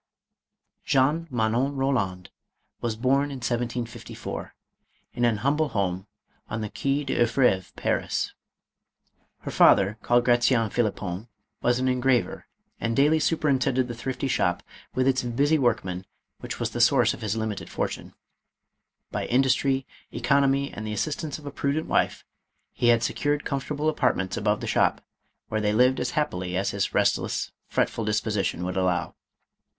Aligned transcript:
Jeanne 0.83 1.27
Manon 1.29 1.75
Eoland 1.75 2.29
was 2.81 2.95
born 2.95 3.25
in 3.25 3.35
1754, 3.37 4.55
in 5.13 5.25
an 5.25 5.37
hum 5.37 5.55
ble 5.57 5.67
home 5.69 6.07
on 6.49 6.61
the 6.61 6.71
Quai 6.71 7.03
des 7.03 7.19
Orfevres, 7.21 7.71
Paris. 7.75 8.33
Her 9.41 9.51
father, 9.51 9.99
called 10.01 10.25
Gratien 10.25 10.71
Phlippon, 10.71 11.27
was 11.61 11.77
an 11.77 11.87
engraver 11.87 12.47
and 12.79 12.95
daily 12.95 13.19
superintended 13.19 13.87
the 13.87 13.93
thrifty 13.93 14.27
shop 14.27 14.63
with 14.95 15.07
its 15.07 15.21
busy 15.21 15.59
workmen, 15.59 16.07
which 16.39 16.59
was 16.59 16.71
the 16.71 16.81
source 16.81 17.13
of 17.13 17.21
his 17.21 17.35
limited 17.37 17.69
fortune. 17.69 18.15
By 19.11 19.27
in 19.27 19.43
dustry, 19.43 19.85
economy, 20.11 20.73
and 20.73 20.87
the 20.87 20.93
assistance 20.93 21.37
of 21.37 21.45
a 21.45 21.51
prudent 21.51 21.85
wife, 21.85 22.25
he 22.73 22.87
had 22.87 23.03
secured 23.03 23.45
comfortable 23.45 23.87
apartments 23.87 24.35
above 24.35 24.61
the 24.61 24.65
shop, 24.65 25.05
where 25.49 25.61
they 25.61 25.73
lived 25.73 25.99
as 25.99 26.09
happily 26.17 26.57
as 26.57 26.71
his 26.71 26.91
restless, 26.91 27.51
fretful 27.67 28.03
dis 28.03 28.19
position 28.19 28.65
would 28.65 28.75
allow. 28.77 29.13